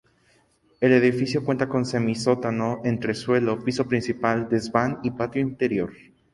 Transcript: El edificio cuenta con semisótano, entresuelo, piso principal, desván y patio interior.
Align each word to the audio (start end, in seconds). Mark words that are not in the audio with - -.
El 0.79 0.93
edificio 0.93 1.45
cuenta 1.45 1.69
con 1.69 1.85
semisótano, 1.85 2.81
entresuelo, 2.83 3.63
piso 3.63 3.87
principal, 3.87 4.49
desván 4.49 4.97
y 5.03 5.11
patio 5.11 5.43
interior. 5.43 5.93